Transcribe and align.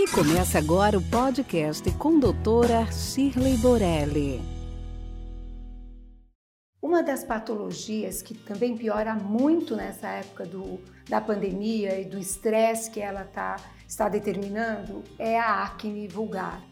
E 0.00 0.08
começa 0.12 0.56
agora 0.56 0.96
o 0.96 1.02
podcast 1.02 1.90
com 1.98 2.18
doutora 2.18 2.90
Shirley 2.90 3.58
Borelli. 3.58 4.40
Uma 6.80 7.02
das 7.02 7.22
patologias 7.22 8.22
que 8.22 8.32
também 8.32 8.78
piora 8.78 9.14
muito 9.14 9.76
nessa 9.76 10.08
época 10.08 10.46
do, 10.46 10.80
da 11.06 11.20
pandemia 11.20 12.00
e 12.00 12.06
do 12.06 12.18
estresse 12.18 12.90
que 12.90 12.98
ela 12.98 13.24
tá, 13.24 13.56
está 13.86 14.08
determinando 14.08 15.04
é 15.18 15.38
a 15.38 15.64
acne 15.64 16.08
vulgar 16.08 16.62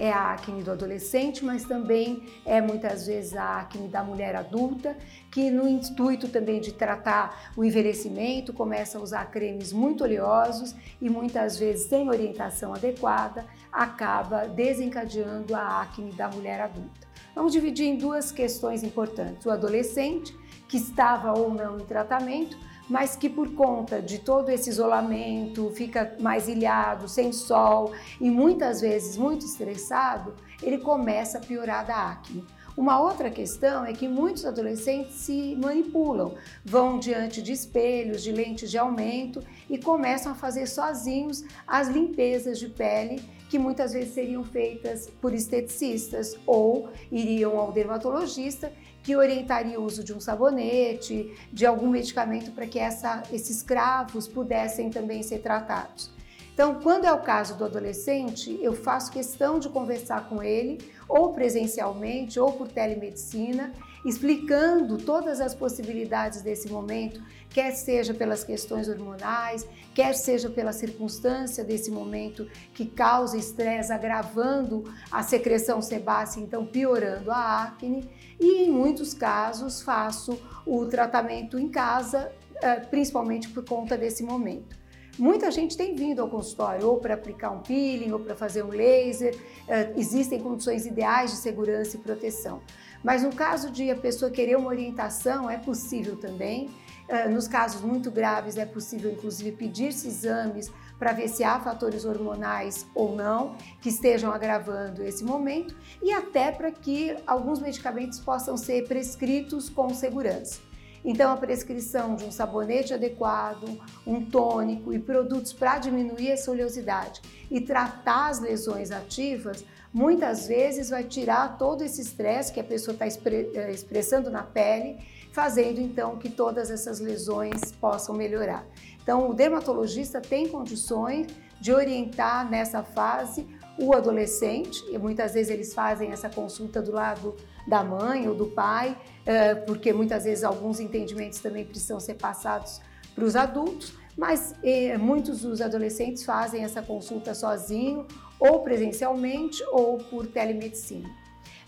é 0.00 0.10
a 0.10 0.32
acne 0.32 0.62
do 0.62 0.70
adolescente, 0.70 1.44
mas 1.44 1.64
também 1.64 2.26
é 2.46 2.58
muitas 2.58 3.06
vezes 3.06 3.36
a 3.36 3.60
acne 3.60 3.86
da 3.86 4.02
mulher 4.02 4.34
adulta, 4.34 4.96
que 5.30 5.50
no 5.50 5.68
intuito 5.68 6.26
também 6.26 6.58
de 6.58 6.72
tratar 6.72 7.52
o 7.54 7.62
envelhecimento, 7.62 8.50
começa 8.50 8.96
a 8.96 9.02
usar 9.02 9.26
cremes 9.30 9.74
muito 9.74 10.02
oleosos 10.02 10.74
e 11.02 11.10
muitas 11.10 11.58
vezes 11.58 11.86
sem 11.86 12.08
orientação 12.08 12.72
adequada, 12.72 13.44
acaba 13.70 14.48
desencadeando 14.48 15.54
a 15.54 15.82
acne 15.82 16.12
da 16.12 16.30
mulher 16.30 16.62
adulta. 16.62 17.06
Vamos 17.34 17.52
dividir 17.52 17.86
em 17.86 17.98
duas 17.98 18.32
questões 18.32 18.82
importantes: 18.82 19.44
o 19.44 19.50
adolescente, 19.50 20.34
que 20.66 20.78
estava 20.78 21.38
ou 21.38 21.52
não 21.52 21.78
em 21.78 21.84
tratamento, 21.84 22.56
mas 22.90 23.14
que 23.14 23.30
por 23.30 23.54
conta 23.54 24.02
de 24.02 24.18
todo 24.18 24.50
esse 24.50 24.68
isolamento, 24.68 25.70
fica 25.70 26.16
mais 26.18 26.48
ilhado, 26.48 27.08
sem 27.08 27.32
sol 27.32 27.92
e 28.20 28.28
muitas 28.28 28.80
vezes 28.80 29.16
muito 29.16 29.46
estressado, 29.46 30.34
ele 30.60 30.78
começa 30.78 31.38
a 31.38 31.40
piorar 31.40 31.86
da 31.86 32.10
acne. 32.10 32.44
Uma 32.76 33.00
outra 33.00 33.30
questão 33.30 33.84
é 33.84 33.92
que 33.92 34.08
muitos 34.08 34.44
adolescentes 34.44 35.14
se 35.16 35.56
manipulam, 35.56 36.34
vão 36.64 36.98
diante 36.98 37.42
de 37.42 37.52
espelhos, 37.52 38.22
de 38.22 38.32
lentes 38.32 38.70
de 38.70 38.78
aumento 38.78 39.42
e 39.68 39.76
começam 39.76 40.32
a 40.32 40.34
fazer 40.34 40.66
sozinhos 40.66 41.44
as 41.66 41.88
limpezas 41.88 42.58
de 42.58 42.68
pele 42.68 43.22
que 43.48 43.58
muitas 43.58 43.92
vezes 43.92 44.14
seriam 44.14 44.44
feitas 44.44 45.10
por 45.20 45.34
esteticistas 45.34 46.36
ou 46.46 46.88
iriam 47.10 47.58
ao 47.58 47.72
dermatologista 47.72 48.72
que 49.02 49.16
orientaria 49.16 49.80
o 49.80 49.84
uso 49.84 50.04
de 50.04 50.12
um 50.12 50.20
sabonete, 50.20 51.34
de 51.52 51.66
algum 51.66 51.88
medicamento 51.88 52.52
para 52.52 52.66
que 52.66 52.78
essa, 52.78 53.22
esses 53.32 53.62
cravos 53.62 54.28
pudessem 54.28 54.90
também 54.90 55.22
ser 55.22 55.38
tratados. 55.40 56.10
Então, 56.52 56.80
quando 56.80 57.04
é 57.04 57.12
o 57.12 57.20
caso 57.20 57.56
do 57.56 57.64
adolescente, 57.64 58.58
eu 58.60 58.74
faço 58.74 59.12
questão 59.12 59.58
de 59.58 59.68
conversar 59.68 60.28
com 60.28 60.42
ele, 60.42 60.78
ou 61.08 61.32
presencialmente, 61.32 62.38
ou 62.38 62.52
por 62.52 62.68
telemedicina, 62.68 63.72
explicando 64.04 64.96
todas 64.98 65.40
as 65.40 65.54
possibilidades 65.54 66.42
desse 66.42 66.70
momento, 66.70 67.22
quer 67.48 67.72
seja 67.72 68.14
pelas 68.14 68.44
questões 68.44 68.88
hormonais, 68.88 69.66
quer 69.94 70.14
seja 70.14 70.48
pela 70.48 70.72
circunstância 70.72 71.64
desse 71.64 71.90
momento 71.90 72.46
que 72.74 72.86
causa 72.86 73.36
estresse, 73.36 73.92
agravando 73.92 74.84
a 75.10 75.22
secreção 75.22 75.82
sebácea, 75.82 76.40
então 76.40 76.64
piorando 76.64 77.30
a 77.30 77.62
acne, 77.64 78.08
e 78.38 78.64
em 78.64 78.70
muitos 78.70 79.12
casos 79.12 79.82
faço 79.82 80.40
o 80.64 80.86
tratamento 80.86 81.58
em 81.58 81.68
casa, 81.68 82.32
eh, 82.62 82.80
principalmente 82.80 83.48
por 83.48 83.64
conta 83.64 83.96
desse 83.98 84.22
momento. 84.22 84.80
Muita 85.20 85.50
gente 85.50 85.76
tem 85.76 85.94
vindo 85.94 86.22
ao 86.22 86.30
consultório 86.30 86.88
ou 86.88 86.96
para 86.96 87.12
aplicar 87.12 87.50
um 87.50 87.58
peeling 87.60 88.10
ou 88.10 88.18
para 88.18 88.34
fazer 88.34 88.64
um 88.64 88.70
laser. 88.70 89.34
Uh, 89.34 90.00
existem 90.00 90.40
condições 90.40 90.86
ideais 90.86 91.30
de 91.30 91.36
segurança 91.36 91.98
e 91.98 92.00
proteção. 92.00 92.62
Mas 93.04 93.22
no 93.22 93.30
caso 93.30 93.70
de 93.70 93.90
a 93.90 93.96
pessoa 93.96 94.30
querer 94.30 94.56
uma 94.56 94.68
orientação, 94.68 95.50
é 95.50 95.58
possível 95.58 96.16
também. 96.16 96.70
Uh, 97.06 97.28
nos 97.28 97.46
casos 97.46 97.82
muito 97.82 98.10
graves, 98.10 98.56
é 98.56 98.64
possível 98.64 99.12
inclusive 99.12 99.52
pedir-se 99.52 100.08
exames 100.08 100.72
para 100.98 101.12
ver 101.12 101.28
se 101.28 101.44
há 101.44 101.60
fatores 101.60 102.06
hormonais 102.06 102.86
ou 102.94 103.14
não 103.14 103.56
que 103.82 103.90
estejam 103.90 104.32
agravando 104.32 105.02
esse 105.02 105.22
momento 105.22 105.76
e 106.02 106.10
até 106.12 106.50
para 106.50 106.70
que 106.70 107.14
alguns 107.26 107.60
medicamentos 107.60 108.18
possam 108.18 108.56
ser 108.56 108.88
prescritos 108.88 109.68
com 109.68 109.90
segurança. 109.90 110.69
Então, 111.04 111.32
a 111.32 111.36
prescrição 111.36 112.14
de 112.14 112.24
um 112.24 112.30
sabonete 112.30 112.92
adequado, 112.92 113.80
um 114.06 114.24
tônico 114.24 114.92
e 114.92 114.98
produtos 114.98 115.52
para 115.52 115.78
diminuir 115.78 116.30
essa 116.30 116.50
oleosidade 116.50 117.22
e 117.50 117.60
tratar 117.60 118.28
as 118.28 118.38
lesões 118.38 118.90
ativas, 118.90 119.64
muitas 119.92 120.46
vezes 120.46 120.90
vai 120.90 121.04
tirar 121.04 121.56
todo 121.56 121.82
esse 121.82 122.00
estresse 122.00 122.52
que 122.52 122.60
a 122.60 122.64
pessoa 122.64 122.92
está 122.92 123.06
eh, 123.06 123.72
expressando 123.72 124.30
na 124.30 124.42
pele, 124.42 124.98
fazendo 125.32 125.80
então 125.80 126.18
que 126.18 126.28
todas 126.28 126.70
essas 126.70 127.00
lesões 127.00 127.72
possam 127.72 128.14
melhorar. 128.14 128.66
Então, 129.02 129.30
o 129.30 129.34
dermatologista 129.34 130.20
tem 130.20 130.48
condições 130.48 131.28
de 131.60 131.72
orientar 131.72 132.48
nessa 132.48 132.82
fase 132.82 133.46
o 133.80 133.94
adolescente, 133.94 134.84
e 134.90 134.98
muitas 134.98 135.32
vezes 135.32 135.50
eles 135.50 135.74
fazem 135.74 136.12
essa 136.12 136.28
consulta 136.28 136.82
do 136.82 136.92
lado 136.92 137.34
da 137.66 137.82
mãe 137.82 138.28
ou 138.28 138.34
do 138.34 138.46
pai, 138.46 138.96
eh, 139.24 139.54
porque 139.54 139.92
muitas 139.92 140.24
vezes 140.24 140.44
alguns 140.44 140.80
entendimentos 140.80 141.38
também 141.38 141.64
precisam 141.64 141.98
ser 141.98 142.14
passados 142.14 142.80
para 143.14 143.24
os 143.24 143.34
adultos, 143.36 143.94
mas 144.16 144.54
eh, 144.62 144.98
muitos 144.98 145.42
dos 145.42 145.60
adolescentes 145.60 146.24
fazem 146.24 146.62
essa 146.62 146.82
consulta 146.82 147.34
sozinho, 147.34 148.06
ou 148.38 148.60
presencialmente, 148.60 149.62
ou 149.70 149.98
por 149.98 150.26
telemedicina. 150.26 151.08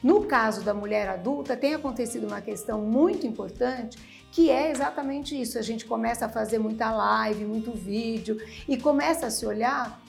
No 0.03 0.25
caso 0.25 0.62
da 0.62 0.75
mulher 0.75 1.09
adulta, 1.09 1.56
tem 1.56 1.75
acontecido 1.75 2.27
uma 2.27 2.41
questão 2.41 2.83
muito 2.83 3.27
importante 3.27 3.97
que 4.33 4.51
é 4.51 4.71
exatamente 4.71 5.41
isso. 5.41 5.59
A 5.59 5.62
gente 5.62 5.84
começa 5.84 6.27
a 6.27 6.28
fazer 6.28 6.59
muita 6.59 6.91
live, 6.91 7.45
muito 7.45 7.71
vídeo 7.72 8.39
e 8.67 8.77
começa 8.77 9.27
a 9.27 9.31
se 9.31 9.47
olhar 9.47 10.02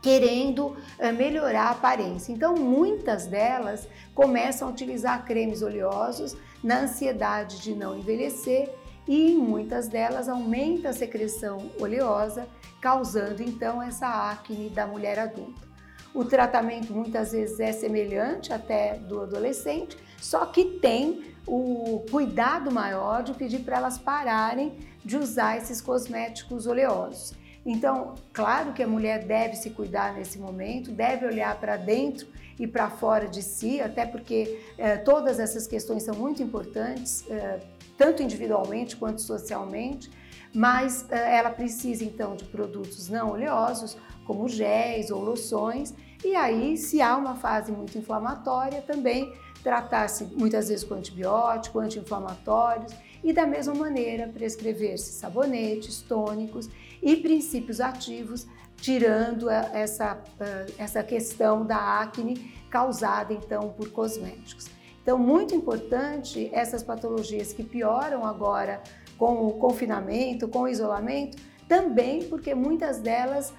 querendo 0.00 0.76
eh, 0.98 1.12
melhorar 1.12 1.64
a 1.64 1.70
aparência. 1.70 2.32
Então, 2.32 2.54
muitas 2.54 3.26
delas 3.26 3.88
começam 4.14 4.68
a 4.68 4.70
utilizar 4.70 5.24
cremes 5.24 5.62
oleosos 5.62 6.36
na 6.62 6.80
ansiedade 6.80 7.60
de 7.60 7.74
não 7.74 7.96
envelhecer 7.98 8.70
e 9.06 9.34
muitas 9.34 9.88
delas 9.88 10.28
aumenta 10.28 10.90
a 10.90 10.92
secreção 10.92 11.70
oleosa, 11.80 12.46
causando 12.80 13.42
então 13.42 13.82
essa 13.82 14.06
acne 14.06 14.68
da 14.68 14.86
mulher 14.86 15.18
adulta. 15.18 15.66
O 16.14 16.24
tratamento 16.24 16.92
muitas 16.92 17.32
vezes 17.32 17.58
é 17.58 17.72
semelhante 17.72 18.52
até 18.52 18.94
do 18.98 19.22
adolescente, 19.22 19.96
só 20.20 20.46
que 20.46 20.64
tem 20.80 21.34
o 21.46 22.04
cuidado 22.10 22.70
maior 22.70 23.22
de 23.22 23.32
pedir 23.32 23.60
para 23.60 23.78
elas 23.78 23.98
pararem 23.98 24.76
de 25.02 25.16
usar 25.16 25.56
esses 25.56 25.80
cosméticos 25.80 26.66
oleosos. 26.66 27.32
Então, 27.70 28.14
claro 28.32 28.72
que 28.72 28.82
a 28.82 28.88
mulher 28.88 29.26
deve 29.26 29.54
se 29.54 29.68
cuidar 29.68 30.14
nesse 30.14 30.38
momento, 30.38 30.90
deve 30.90 31.26
olhar 31.26 31.54
para 31.60 31.76
dentro 31.76 32.26
e 32.58 32.66
para 32.66 32.88
fora 32.88 33.28
de 33.28 33.42
si, 33.42 33.78
até 33.78 34.06
porque 34.06 34.58
eh, 34.78 34.96
todas 34.96 35.38
essas 35.38 35.66
questões 35.66 36.02
são 36.02 36.14
muito 36.14 36.42
importantes, 36.42 37.26
eh, 37.28 37.60
tanto 37.98 38.22
individualmente 38.22 38.96
quanto 38.96 39.20
socialmente, 39.20 40.10
mas 40.54 41.04
eh, 41.10 41.36
ela 41.36 41.50
precisa 41.50 42.02
então 42.02 42.36
de 42.36 42.44
produtos 42.46 43.10
não 43.10 43.32
oleosos, 43.32 43.98
como 44.26 44.48
géis 44.48 45.10
ou 45.10 45.22
loções, 45.22 45.92
e 46.24 46.34
aí, 46.34 46.76
se 46.78 47.02
há 47.02 47.16
uma 47.16 47.36
fase 47.36 47.70
muito 47.70 47.96
inflamatória, 47.98 48.80
também 48.80 49.30
tratar-se 49.62 50.24
muitas 50.24 50.68
vezes 50.68 50.84
com 50.84 50.94
antibiótico, 50.94 51.78
anti-inflamatórios 51.78 52.92
e 53.22 53.32
da 53.32 53.46
mesma 53.46 53.74
maneira 53.74 54.28
prescrever-se 54.28 55.12
sabonetes, 55.12 56.02
tônicos 56.02 56.68
e 57.02 57.16
princípios 57.16 57.80
ativos, 57.80 58.46
tirando 58.76 59.50
essa, 59.50 60.22
essa 60.78 61.02
questão 61.02 61.66
da 61.66 62.00
acne 62.00 62.54
causada 62.70 63.32
então 63.32 63.70
por 63.70 63.90
cosméticos. 63.90 64.66
Então, 65.02 65.18
muito 65.18 65.54
importante 65.54 66.50
essas 66.52 66.82
patologias 66.82 67.52
que 67.52 67.64
pioram 67.64 68.26
agora 68.26 68.82
com 69.16 69.46
o 69.46 69.54
confinamento, 69.54 70.46
com 70.46 70.60
o 70.60 70.68
isolamento, 70.68 71.38
também 71.68 72.24
porque 72.24 72.54
muitas 72.54 72.98
delas, 72.98 73.52